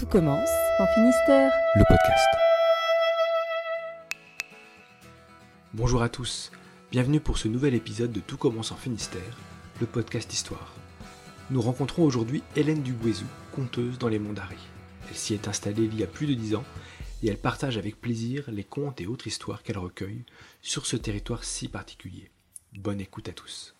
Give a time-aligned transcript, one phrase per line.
[0.00, 1.52] Tout commence en Finistère.
[1.76, 2.26] le podcast.
[5.74, 6.50] Bonjour à tous,
[6.90, 9.36] bienvenue pour ce nouvel épisode de Tout commence en Finistère,
[9.78, 10.72] le podcast Histoire.
[11.50, 14.56] Nous rencontrons aujourd'hui Hélène Duboisou, conteuse dans les Monts d'Arrée.
[15.10, 16.64] Elle s'y est installée il y a plus de dix ans
[17.22, 20.24] et elle partage avec plaisir les contes et autres histoires qu'elle recueille
[20.62, 22.30] sur ce territoire si particulier.
[22.72, 23.74] Bonne écoute à tous.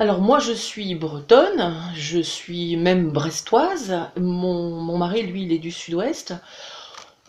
[0.00, 5.70] Alors moi je suis bretonne, je suis même brestoise, mon, mari lui il est du
[5.70, 6.34] sud-ouest.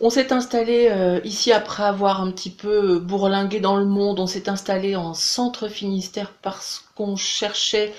[0.00, 4.26] On s'est installé euh, ici après avoir un petit peu bourlingué dans le monde, on
[4.26, 7.94] s'est installé en centre Finistère parce qu'on cherchait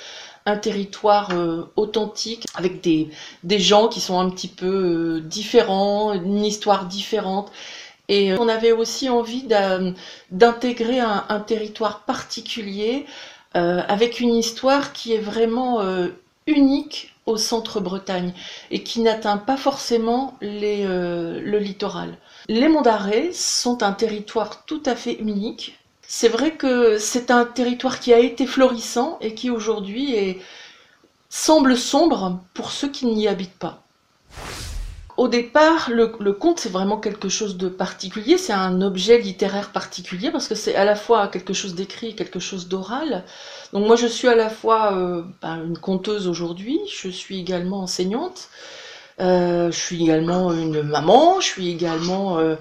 [0.45, 3.09] un territoire euh, authentique avec des,
[3.59, 7.53] gens qui sont un petit peu euh, différents, une histoire différente.
[8.09, 9.45] Et on avait aussi envie
[10.31, 13.05] d'intégrer un territoire particulier
[13.57, 16.09] euh, avec une histoire qui est vraiment euh,
[16.45, 18.33] unique au centre Bretagne
[18.69, 22.17] et qui n'atteint pas forcément euh, le littoral.
[22.47, 25.79] Les Monts d'Arrée sont un territoire tout à fait unique.
[26.03, 30.37] C'est vrai que c'est un territoire qui a été florissant et qui aujourd'hui
[31.27, 33.83] semble sombre pour ceux qui n'y habitent pas.
[35.17, 40.29] Au départ, le, conte, c'est vraiment quelque chose de particulier, c'est un objet littéraire particulier
[40.29, 43.23] parce que c'est à la fois quelque chose d'écrit et quelque chose d'oral.
[43.73, 47.79] Donc moi, je suis à la fois euh, ben, une conteuse aujourd'hui, je suis également
[47.79, 48.49] enseignante,
[49.19, 52.55] euh, je suis également une maman, je suis également euh,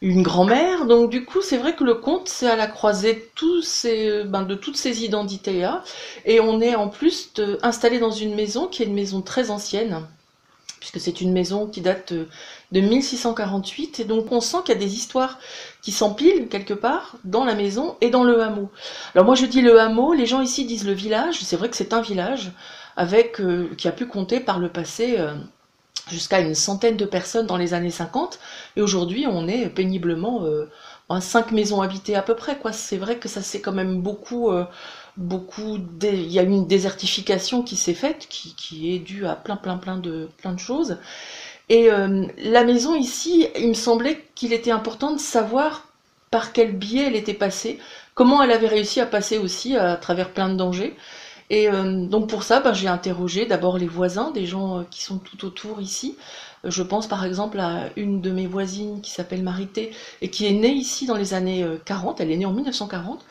[0.00, 0.86] une grand-mère.
[0.86, 4.76] Donc du coup, c'est vrai que le conte, c'est à la croisée de, ben, toutes
[4.76, 5.82] ces identités-là.
[6.24, 10.06] Et on est en plus installé dans une maison qui est une maison très ancienne
[10.90, 12.28] puisque c'est une maison qui date euh,
[12.70, 15.38] de 1648, et donc on sent qu'il y a des histoires
[15.82, 18.70] qui s'empilent quelque part dans la maison et dans le hameau.
[19.14, 21.76] Alors moi je dis le hameau, les gens ici disent le village, c'est vrai que
[21.76, 22.52] c'est un village
[22.96, 25.34] avec euh, qui a pu compter par le passé euh,
[26.08, 28.38] jusqu'à une centaine de personnes dans les années 50,
[28.76, 30.44] et aujourd'hui on est péniblement
[31.08, 32.56] à cinq maisons habitées à peu près.
[32.70, 34.52] C'est vrai que ça s'est quand même beaucoup...
[35.16, 39.76] beaucoup il y a une désertification qui s'est faite qui, est due à plein plein
[39.78, 40.98] plein de plein de choses.
[41.68, 45.88] Et euh, la maison ici il me semblait qu'il était important de savoir
[46.30, 47.78] par quel biais elle était passée
[48.16, 50.96] comment elle avait réussi à passer aussi à travers plein de dangers.
[51.48, 55.02] Et euh, donc pour ça ben, j'ai interrogé d'abord les voisins des gens euh, qui
[55.04, 56.16] sont tout autour ici.
[56.64, 60.52] Je pense par exemple à une de mes voisines qui s'appelle Marité et qui est
[60.52, 63.24] née ici dans les années euh, 40 elle est née en 1940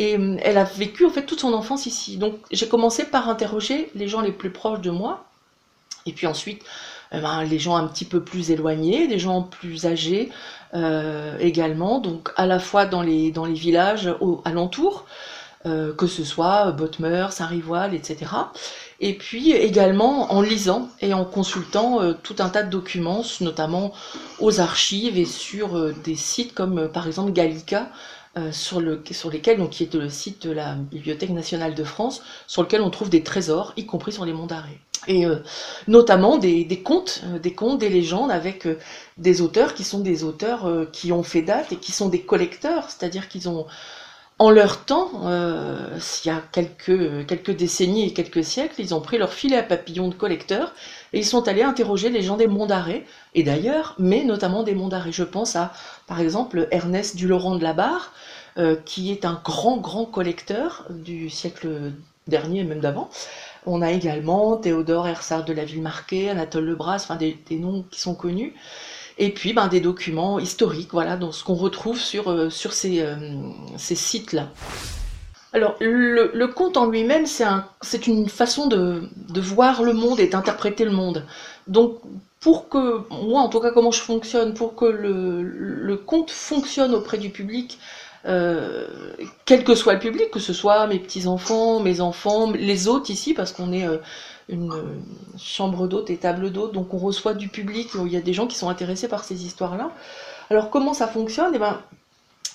[0.00, 2.16] et euh, elle a vécu en fait toute son enfance ici.
[2.16, 5.26] Donc j'ai commencé par interroger les gens les plus proches de moi,
[6.06, 6.62] et puis ensuite
[7.12, 10.30] eh ben, les gens un petit peu plus éloignés, des gens plus âgés
[10.72, 15.04] euh, également, donc à la fois dans les, villages au, alentours,
[15.66, 18.32] euh, que ce soit Bottmer, Saint-Rivoal, etc.
[19.00, 23.92] Et puis également en lisant et en consultant tout un tas de documents, notamment
[24.38, 27.88] aux archives et sur des sites comme par exemple Gallica,
[28.36, 31.84] euh, sur, le, sur lesquels, donc, qui est le site de la Bibliothèque nationale de
[31.84, 34.80] France, sur lequel on trouve des trésors, y compris sur les monts d'Arrée.
[35.06, 35.36] Et euh,
[35.88, 38.78] notamment des, des contes, euh, des contes, des légendes avec euh,
[39.16, 42.90] des auteurs qui sont des auteurs qui ont fait date et qui sont des collecteurs,
[42.90, 43.66] c'est-à-dire qu'ils ont,
[44.40, 49.18] en leur temps, euh, il y a quelques, décennies et quelques siècles, ils ont pris
[49.18, 50.72] leur filet à papillon de collecteurs
[51.12, 54.74] et ils sont allés interroger les gens des monts d'Arrée, et d'ailleurs, mais notamment des
[54.74, 55.12] monts d'Arrée.
[55.12, 55.74] Je pense à,
[56.06, 58.14] par exemple, Ernest du Laurent de la Barre,
[58.56, 61.92] euh, qui est un grand, grand collecteur du siècle
[62.26, 63.10] dernier et même d'avant.
[63.66, 68.14] On a également Théodore Hersard de la Ville-Marquée, Anatole Lebras, enfin des noms qui sont
[68.14, 68.54] connus.
[69.20, 73.02] Et puis ben, des documents historiques, voilà, dans ce qu'on retrouve sur, euh, sur ces,
[73.02, 73.14] euh,
[73.76, 74.48] ces sites-là.
[75.52, 77.66] Alors, le, conte en lui-même, c'est un,
[78.06, 81.26] une façon de, de voir le monde et d'interpréter le monde.
[81.66, 81.98] Donc,
[82.40, 86.94] pour que, moi en tout cas, comment je fonctionne, pour que le, le conte fonctionne
[86.94, 87.78] auprès du public,
[88.26, 88.86] euh,
[89.46, 93.32] quel que soit le public, que ce soit mes petits-enfants, mes enfants, les hôtes ici,
[93.32, 93.96] parce qu'on est euh,
[94.48, 94.82] une euh,
[95.38, 98.46] chambre d'hôtes et table d'hôtes, donc on reçoit du public, il y a des gens
[98.46, 99.90] qui sont intéressés par ces histoires-là.
[100.50, 101.52] Alors comment ça fonctionne?
[101.54, 101.80] Eh ben,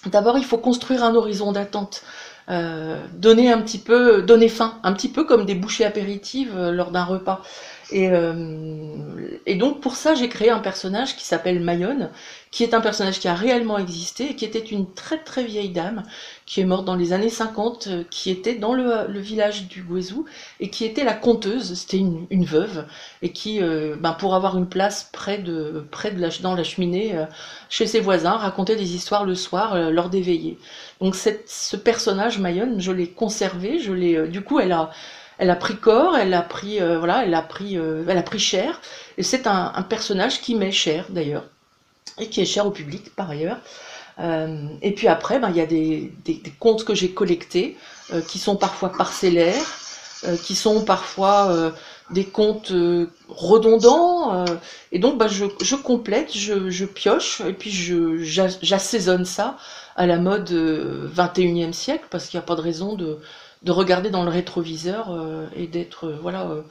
[0.06, 2.04] D'abord, il faut construire un horizon d'attente.
[2.48, 7.04] Donner un petit peu, donner faim, un petit peu comme des bouchées apéritives lors d'un
[7.04, 7.42] repas.
[9.46, 12.10] Et donc pour ça, j'ai créé un personnage qui s'appelle Mayonne,
[12.52, 15.70] qui est un personnage qui a réellement existé et qui était une très très vieille
[15.70, 16.04] dame
[16.46, 19.84] qui est morte dans les années 50, euh, qui était dans le, le village du
[19.84, 20.26] Guézou
[20.60, 22.86] et qui était la conteuse, c'était une, veuve,
[23.22, 26.64] et qui, euh, ben, pour avoir une place près de, près de la, dans la
[26.64, 27.26] cheminée, euh,
[27.70, 30.58] chez ses voisins, racontait des histoires le soir euh, lors des veillées.
[31.02, 34.92] Donc ce personnage, Mayonne, je l'ai conservé, je l'ai, euh, du coup, elle a,
[35.38, 38.24] elle a pris corps, elle a pris, euh, voilà, elle a pris, euh, elle a
[38.24, 38.82] pris cher.
[39.18, 41.46] Et c'est un, un personnage qui m'est cher d'ailleurs
[42.20, 43.58] et qui est cher au public par ailleurs.
[44.20, 47.78] Euh, et puis après, ben, il y a des, des, contes que j'ai collectés
[48.14, 49.66] euh, qui sont parfois parcellaires,
[50.44, 51.74] qui sont parfois
[52.10, 52.72] des contes
[53.30, 54.46] redondants.
[54.92, 59.58] et donc, ben, je, je complète, je, je pioche et puis je, j'a- j'assaisonne ça
[59.96, 63.20] à la mode euh, 21e siècle parce qu'il n'y a pas de raison de,
[63.66, 66.62] de regarder dans le rétroviseur euh, et d'être euh, voilà, euh,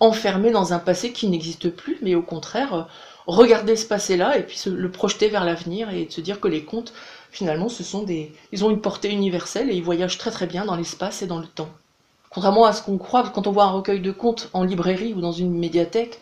[0.00, 2.88] enfermé dans un passé qui n'existe plus, mais au contraire,
[3.26, 6.64] regarder ce passé-là et puis le projeter vers l'avenir et de se dire que les
[6.64, 6.94] contes,
[7.30, 10.64] finalement, ce sont des, ils ont une portée universelle et ils voyagent très très bien
[10.64, 11.68] dans l'espace et dans le temps.
[12.30, 15.20] Contrairement à ce qu'on croit, quand on voit un recueil de contes en librairie ou
[15.20, 16.20] dans une médiathèque,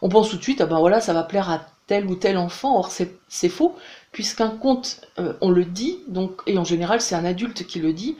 [0.00, 2.38] on pense tout de suite, ah ben voilà, ça va plaire à tel ou tel
[2.38, 2.78] enfant.
[2.78, 3.76] Or, c'est faux,
[4.10, 5.02] puisqu'un conte,
[5.40, 8.16] on le dit, donc, et en général, c'est un adulte qui le dit,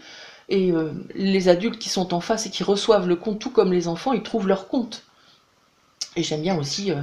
[0.48, 3.72] et euh, les adultes qui sont en face et qui reçoivent le conte, tout comme
[3.72, 5.04] les enfants, ils trouvent leur conte.
[6.16, 7.02] Et j'aime bien aussi euh,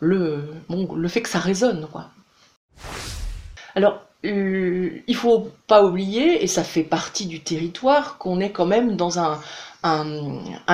[0.00, 2.10] le, fait que ça résonne, quoi.
[3.74, 8.66] Alors, euh, il faut pas oublier, et ça fait partie du territoire, qu'on est quand
[8.66, 9.40] même dans un,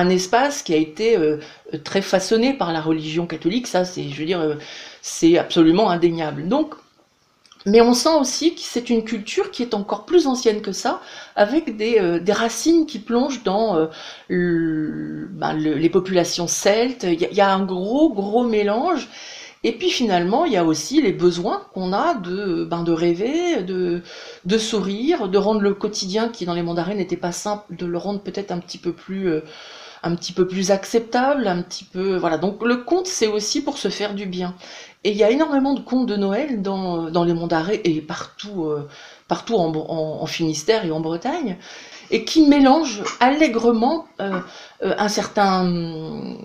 [0.09, 1.39] espace qui a été euh,
[1.83, 4.57] très façonné par la religion catholique, ça c'est, je veux dire,
[5.01, 6.47] c'est absolument indéniable.
[6.47, 6.75] Donc,
[7.65, 11.01] mais on sent aussi que c'est une culture qui est encore plus ancienne que ça,
[11.35, 13.87] avec des, euh, racines qui plongent dans euh,
[15.31, 17.03] ben, le- les populations celtes.
[17.03, 19.07] Il y, a- un gros, gros mélange.
[19.65, 23.61] Et puis finalement, il y a aussi les besoins qu'on a de, ben, de rêver,
[23.63, 24.01] de,
[24.45, 27.85] de sourire, de rendre le quotidien, qui dans les mondes arrêts n'était pas simple, de
[27.85, 29.41] le rendre peut-être un petit peu plus, euh,
[30.03, 32.37] un petit peu plus acceptable, un petit peu, voilà.
[32.37, 34.55] Donc le conte, c'est aussi pour se faire du bien.
[35.03, 38.01] Et il y a énormément de contes de Noël dans, dans les mondes arrêts et
[38.01, 38.87] partout, euh,
[39.29, 41.57] partout en, Finistère et en Bretagne,
[42.11, 44.39] et qui mélangent allègrement euh,
[44.83, 46.37] euh, un certain, hum,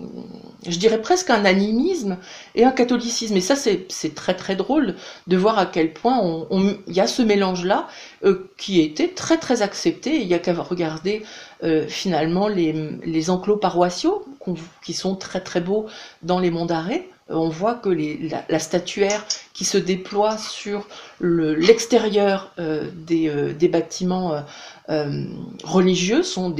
[0.67, 2.17] je dirais presque un animisme
[2.53, 3.35] et un catholicisme.
[3.35, 4.95] Et ça, c'est très très drôle
[5.27, 7.87] de voir à quel point il y a ce mélange-là
[8.23, 10.21] euh, qui était très très accepté.
[10.21, 11.23] Il y a qu'à regarder
[11.65, 14.23] euh, finalement les, enclos paroissiaux
[14.83, 15.87] qui sont très très beaux
[16.21, 17.07] dans les monts d'arrêt.
[17.31, 17.89] Euh, On voit que
[18.49, 20.87] la, statuaire qui se déploie sur
[21.19, 24.43] le- l'extérieur euh, des, bâtiments
[25.63, 26.53] religieux sont,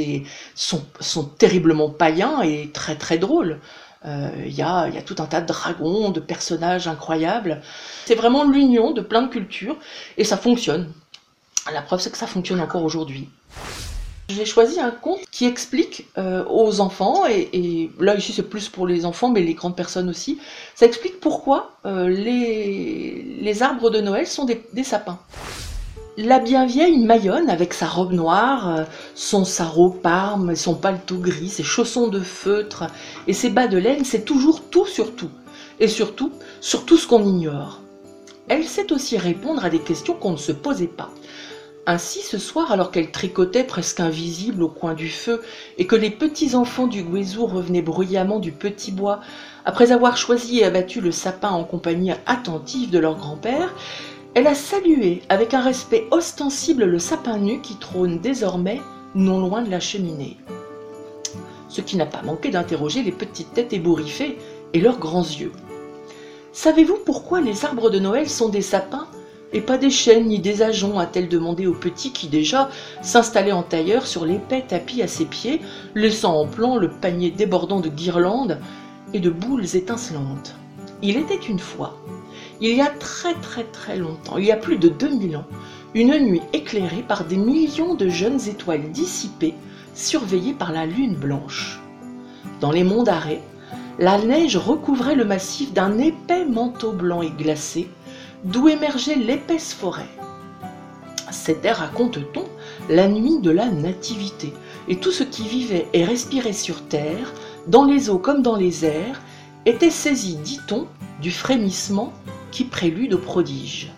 [1.38, 3.60] terriblement païens et très très drôles.
[4.06, 7.62] Il y a tout un tas de dragons, de personnages incroyables.
[8.06, 9.78] C'est vraiment l'union de plein de cultures
[10.18, 10.92] et ça fonctionne.
[11.72, 13.30] La preuve, c'est que ça fonctionne encore aujourd'hui.
[14.28, 18.88] J'ai choisi un conte qui explique euh, aux enfants, et, là ici c'est plus pour
[18.88, 20.40] les enfants, mais les grandes personnes aussi,
[20.74, 25.20] ça explique pourquoi euh, les, arbres de Noël sont des, des sapins.
[26.18, 28.84] La bien vieille Mayonne, avec sa robe noire, euh,
[29.14, 32.86] son sarrau parme, son paletot gris, ses chaussons de feutre
[33.28, 35.30] et ses bas de laine, c'est toujours tout sur tout.
[35.80, 36.32] Et surtout,
[36.62, 37.82] sur tout ce qu'on ignore.
[38.48, 41.10] Elle sait aussi répondre à des questions qu'on ne se posait pas.
[41.88, 45.44] Ainsi, ce soir, alors qu'elle tricotait presque invisible au coin du feu
[45.78, 49.20] et que les petits enfants du Guézou revenaient bruyamment du petit bois,
[49.66, 53.72] après avoir choisi et abattu le sapin en compagnie attentive de leur grand-père,
[54.34, 58.82] elle a salué avec un respect ostensible le sapin nu qui trône désormais
[59.14, 60.38] non loin de la cheminée.
[61.70, 64.40] Ce qui n'a pas manqué d'interroger les petites têtes ébouriffées
[64.74, 65.52] et leurs grands yeux.
[66.52, 69.08] Savez-vous pourquoi les arbres de Noël sont des sapins
[69.56, 72.70] et pas des chênes ni des ajoncs a-t-elle demandé au petit qui déjà
[73.02, 75.62] s'installait en tailleur sur l'épais tapis à ses pieds,
[75.96, 78.60] laissant en plan le panier débordant de guirlandes
[79.14, 80.56] et de boules étincelantes.
[81.02, 81.98] Il était une fois,
[82.60, 85.46] il y a très très très longtemps, il y a plus de 2000 ans,
[85.94, 89.54] une nuit éclairée par des millions de jeunes étoiles dissipées,
[89.94, 91.80] surveillées par la lune blanche.
[92.60, 93.42] Dans les monts d'arrêt,
[94.00, 97.88] la neige recouvrait le massif d'un épais manteau blanc et glacé,
[98.46, 100.10] d'où émergeait l'épaisse forêt.
[101.32, 102.46] C'était, raconte-t-on,
[102.90, 104.54] la nuit de la nativité,
[104.88, 107.34] et tout ce qui vivait et respirait sur terre,
[107.68, 109.22] dans les eaux comme dans les airs,
[109.66, 110.88] était saisi, dit-on,
[111.22, 112.14] du frémissement
[112.52, 113.92] qui prélude au prodige.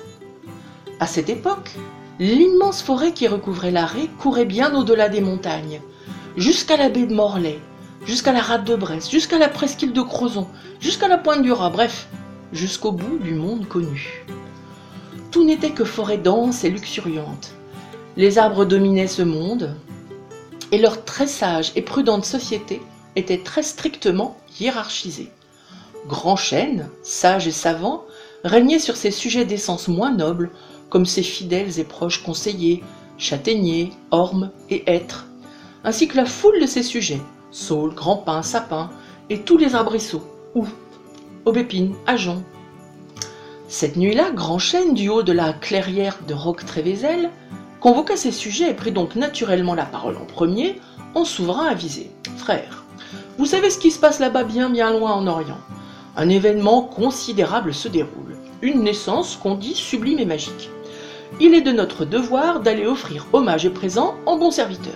[1.01, 1.71] À cette époque,
[2.17, 5.81] l'immense forêt qui recouvrait l'arrêt courait bien au-delà des montagnes,
[6.37, 7.59] jusqu'à la baie de Morlaix,
[8.05, 10.47] jusqu'à la rade de Brest, jusqu'à la presqu'île de Crozon,
[10.79, 12.07] jusqu'à la pointe du Raz, bref,
[12.53, 14.25] jusqu'au bout du monde connu.
[15.31, 17.53] Tout n'était que forêt dense et luxuriante.
[18.15, 19.75] Les arbres dominaient ce monde,
[20.71, 22.81] et leur très sage et prudente société
[23.15, 25.31] était très strictement hiérarchisée.
[26.07, 28.03] Grand chêne, sage et savant,
[28.43, 30.51] régnait sur ces sujets d'essence moins nobles,
[30.89, 32.83] comme ses fidèles et proches conseillers,
[33.17, 35.27] châtaigniers, ormes et hêtres,
[35.83, 38.89] ainsi que la foule de ses sujets, saules, grands pins, sapins
[39.29, 40.23] et tous les arbrisseaux,
[40.55, 40.65] ou
[41.45, 42.43] aubépines, ajoncs.
[43.69, 47.29] Cette nuit-là, Grand Chêne, du haut de la clairière de Roque-Trévézel,
[47.81, 50.79] convoqua ses sujets et prit donc naturellement la parole en premier,
[51.15, 52.09] en souverain avisé.
[52.37, 52.85] Frère,
[53.37, 55.59] vous savez ce qui se passe là-bas bien bien loin en Orient.
[56.15, 58.37] Un événement considérable se déroule.
[58.61, 60.69] Une naissance qu'on dit sublime et magique.
[61.41, 64.95] Il est de notre devoir d'aller offrir hommage et présent en bon serviteur.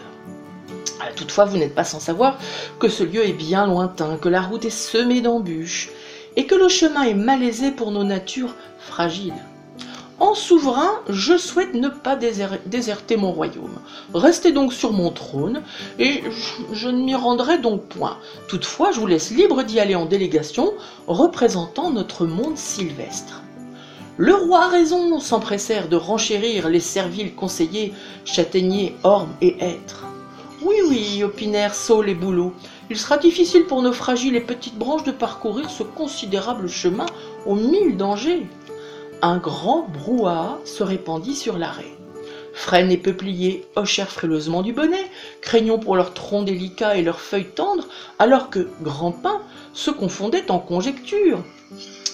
[1.02, 2.38] Ah, toutefois, vous n'êtes pas sans savoir
[2.80, 5.90] que ce lieu est bien lointain, que la route est semée d'embûches,
[6.36, 9.34] et que le chemin est malaisé pour nos natures fragiles.
[10.22, 13.80] En souverain, je souhaite ne pas déserter mon royaume.
[14.14, 15.64] Restez donc sur mon trône,
[15.98, 16.22] et
[16.74, 18.18] je, ne m'y rendrai donc point.
[18.48, 20.74] Toutefois, je vous laisse libre d'y aller en délégation,
[21.08, 23.42] représentant notre monde sylvestre.
[24.18, 27.92] Le roi a raison, s'empressèrent de renchérir les serviles conseillers,
[28.24, 30.06] châtaigniers, ormes et hêtres.
[30.64, 32.54] Oui, oui, opinèrent Saul et Boulot,
[32.92, 37.06] il sera difficile pour nos fragiles et petites branches de parcourir ce considérable chemin
[37.46, 38.46] aux mille dangers
[39.22, 41.96] un grand brouhaha se répandit sur l'arrêt.
[42.54, 47.54] Frênes et peupliers hochèrent frileusement du bonnet, craignant pour leurs troncs délicats et leurs feuilles
[47.56, 47.88] tendres,
[48.20, 49.42] alors que Grand Pin
[49.74, 51.46] se confondait en conjectures.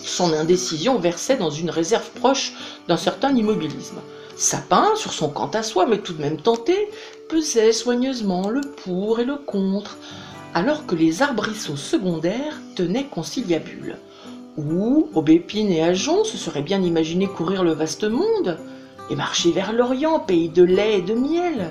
[0.04, 2.54] Son indécision versait dans une réserve proche
[2.88, 4.00] d'un certain immobilisme.
[4.36, 6.92] Sapin, sur son quant à soi, mais tout de même tenté,
[7.30, 9.98] pesait soigneusement le pour et le contre,
[10.58, 14.00] alors que les arbrisseaux secondaires tenaient conciliabule
[14.58, 18.58] où Aubépine et Ajon se seraient bien imaginé courir le vaste monde
[19.12, 21.70] et marcher vers l'Orient, pays de lait et de miel.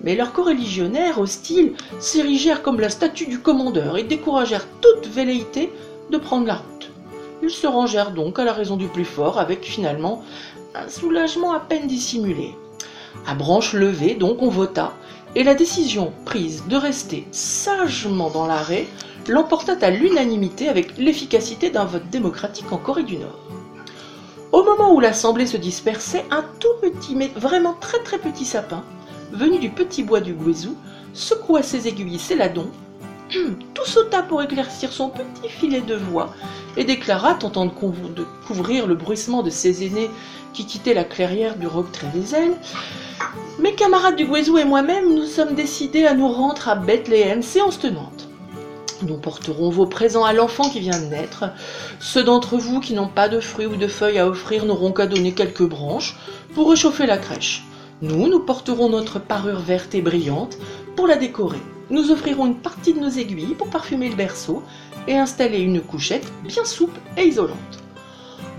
[0.00, 5.70] Mais leurs coreligionnaires hostiles s'érigèrent comme la statue du commandeur et découragèrent toute velléité
[6.10, 6.90] de prendre la route.
[7.42, 10.22] Ils se rangèrent donc à la raison du plus fort avec finalement
[10.74, 12.54] un soulagement à peine dissimulé.
[13.26, 14.94] À branche levée, donc, on vota,
[15.34, 18.86] et la décision prise de rester sagement dans l'arrêt
[19.28, 23.38] l'emporta à l'unanimité avec l'efficacité d'un vote démocratique en Corée du Nord.
[24.50, 28.84] Au moment où l'assemblée se dispersait, un tout petit, mais vraiment très très petit sapin,
[29.32, 30.76] venu du petit bois du Guézou,
[31.14, 32.70] secoua ses aiguilles ses ladons,
[33.74, 36.34] tout sauta pour éclaircir son petit filet de voix
[36.76, 37.70] et déclara, tentant de,
[38.46, 40.10] couvrir le bruissement de ses aînés
[40.52, 41.86] qui quittaient la clairière du roc
[42.34, 42.56] ailes
[43.58, 47.78] Mes camarades du Guézou et moi-même, nous sommes décidés à nous rendre à Bethléem, séance
[47.78, 48.28] tenante.
[49.02, 51.46] Nous porterons vos présents à l'enfant qui vient de naître.
[51.98, 55.06] Ceux d'entre vous qui n'ont pas de fruits ou de feuilles à offrir n'auront qu'à
[55.06, 56.16] donner quelques branches
[56.54, 57.64] pour réchauffer la crèche.
[58.00, 60.56] Nous, nous porterons notre parure verte et brillante
[60.94, 61.60] pour la décorer.
[61.92, 64.62] Nous offrirons une partie de nos aiguilles pour parfumer le berceau
[65.06, 67.82] et installer une couchette bien souple et isolante.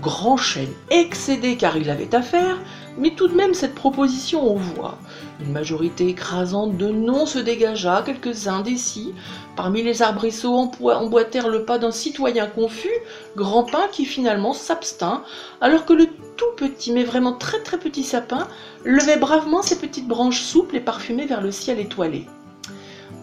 [0.00, 2.60] Grand chêne, excédé car il avait affaire,
[2.96, 4.98] mais tout de même cette proposition aux voix.
[5.40, 9.12] Une majorité écrasante de non se dégagea, quelques indécis.
[9.56, 13.00] Parmi les arbrisseaux emboîtèrent le pas d'un citoyen confus,
[13.36, 15.24] grand pain qui finalement s'abstint,
[15.60, 18.46] alors que le tout petit, mais vraiment très très petit sapin
[18.84, 22.28] levait bravement ses petites branches souples et parfumées vers le ciel étoilé.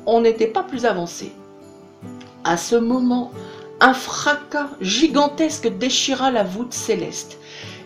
[0.06, 1.32] On n'était pas plus avancé.
[2.44, 3.32] À ce moment,
[3.80, 7.38] un fracas gigantesque déchira la voûte céleste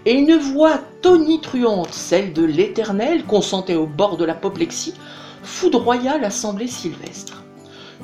[0.06, 4.94] et une voix tonitruante, celle de l'Éternel, consentait au bord de l'apoplexie,
[5.44, 7.44] foudroya l'assemblée sylvestre.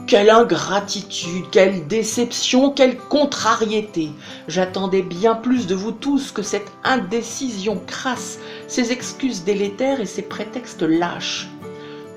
[0.08, 4.10] Quelle ingratitude, quelle déception, quelle contrariété.
[4.48, 10.22] J'attendais bien plus de vous tous que cette indécision crasse, ces excuses délétères et ces
[10.22, 11.50] prétextes lâches.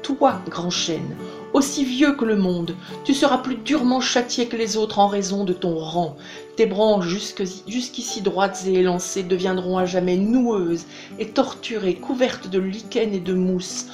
[0.03, 1.17] Toi, grand chêne,
[1.55, 5.45] aussi vieux que le monde, tu seras plus durement châtié que les autres en raison
[5.45, 6.17] de ton rang.
[6.57, 10.85] Tes branches jusqu'ici droites et élancées deviendront à jamais noueuses
[11.21, 13.87] et torturées, couvertes de lichen et de mousse,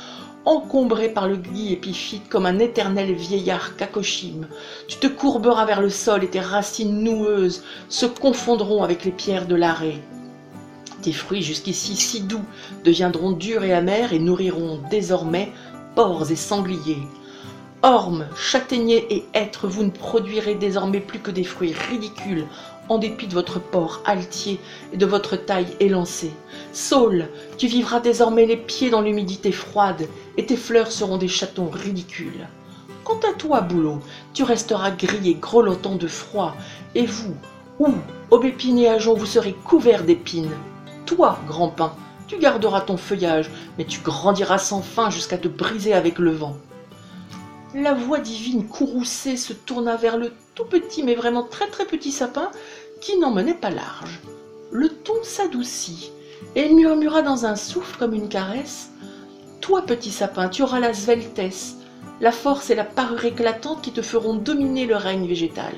[0.46, 4.46] encombrées par le gui épiphyte comme un éternel vieillard cacochime.
[4.88, 9.46] Tu te courberas vers le sol et tes racines noueuses se confondront avec les pierres
[9.46, 10.00] de l'arrêt.
[11.02, 12.44] Tes fruits jusqu'ici si doux
[12.84, 15.52] deviendront durs et amers et nourriront désormais
[15.94, 17.06] porcs et sangliers.
[17.82, 22.46] Ormes, châtaigniers et hêtres, vous ne produirez désormais plus que des fruits ridicules,
[22.90, 24.60] en dépit de votre port altier
[24.92, 26.32] et de votre taille élancée.
[26.74, 31.70] Saule, tu vivras désormais les pieds dans l'humidité froide, et tes fleurs seront des chatons
[31.70, 32.48] ridicules.
[33.02, 34.00] Quant à toi, Boulot,
[34.34, 36.56] tu resteras gris et grelottant de froid,
[36.94, 37.34] et vous,
[37.78, 37.94] ou,
[38.30, 40.52] aubépine et ajon, vous serez couverts d'épines?
[41.06, 41.94] Toi, grand pin,
[42.26, 46.58] tu garderas ton feuillage, mais tu grandiras sans fin jusqu'à te briser avec le vent.
[47.74, 52.10] La voix divine courroucée se tourna vers le tout petit mais vraiment très très petit
[52.10, 52.50] sapin
[53.00, 54.18] qui n'en menait pas large.
[54.72, 56.10] Le ton s'adoucit
[56.56, 58.90] et murmura dans un souffle comme une caresse
[59.60, 61.76] Toi, petit sapin, tu auras la sveltesse,
[62.20, 65.74] la force et la parure éclatante qui te feront dominer le règne végétal.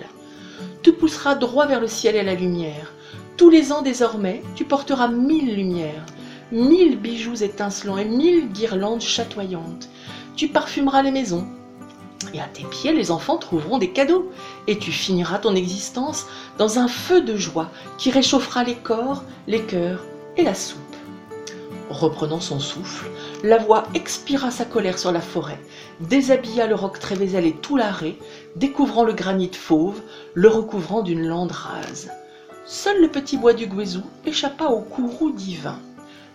[0.82, 2.90] Tu pousseras droit vers le ciel et la lumière.
[3.36, 6.06] Tous les ans désormais, tu porteras mille lumières,
[6.52, 9.90] mille bijoux étincelants et mille guirlandes chatoyantes.
[10.36, 11.46] Tu parfumeras les maisons,
[12.34, 14.30] et à tes pieds, les enfants trouveront des cadeaux,
[14.66, 16.26] et tu finiras ton existence
[16.58, 20.04] dans un feu de joie qui réchauffera les corps, les cœurs
[20.36, 20.78] et la soupe.
[21.90, 23.10] Reprenant son souffle,
[23.42, 25.60] la voix expira sa colère sur la forêt,
[26.00, 28.16] déshabilla le roc Trévézel et tout l'arrêt,
[28.56, 30.00] découvrant le granit fauve,
[30.34, 32.10] le recouvrant d'une lande rase.
[32.64, 35.78] Seul le petit bois du Guézou échappa au courroux divin.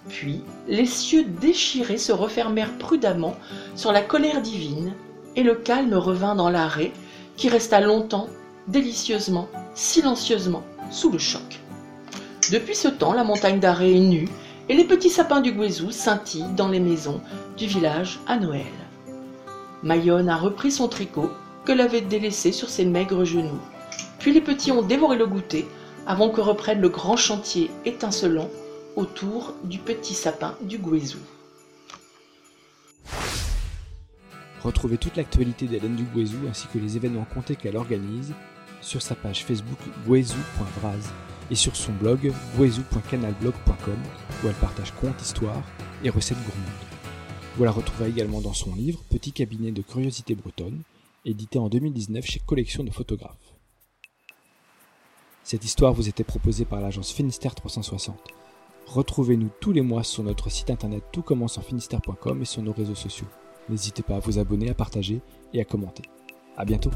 [0.09, 3.35] Puis les cieux déchirés se refermèrent prudemment
[3.75, 4.93] sur la colère divine,
[5.37, 6.91] et le calme revint dans l'arrêt,
[7.37, 8.27] qui resta longtemps,
[8.67, 11.61] délicieusement, silencieusement, sous le choc.
[12.51, 14.27] Depuis ce temps, la montagne d'arrêt est nue,
[14.67, 17.21] et les petits sapins du Guézou scintillent dans les maisons
[17.55, 18.65] du village à Noël.
[19.83, 21.29] Mayonne a repris son tricot
[21.65, 23.61] que l'avait délaissé sur ses maigres genoux.
[24.17, 25.67] Puis les petits ont dévoré le goûter
[26.07, 28.49] avant que reprenne le grand chantier étincelant
[28.95, 31.19] autour du petit sapin du Guézou.
[34.63, 36.05] Retrouvez toute l'actualité d'Hélène du
[36.49, 38.33] ainsi que les événements comptés qu'elle organise
[38.81, 41.11] sur sa page Facebook guézou.vraz
[41.49, 43.99] et sur son blog guézou.canalblog.com
[44.43, 45.63] où elle partage contes, histoires
[46.03, 46.87] et recettes gourmandes.
[47.55, 50.81] Vous la retrouverez également dans son livre Petit cabinet de curiosité bretonne,
[51.25, 53.55] édité en 2019 chez Collection de photographes.
[55.43, 58.19] Cette histoire vous était proposée par l'agence Finistère 360.
[58.85, 63.27] Retrouvez-nous tous les mois sur notre site internet toutcommenceenfinistère.com et sur nos réseaux sociaux.
[63.69, 65.21] N'hésitez pas à vous abonner, à partager
[65.53, 66.03] et à commenter.
[66.57, 66.91] A bientôt